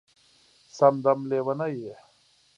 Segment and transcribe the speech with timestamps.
[0.77, 1.95] سم دم لېونی یې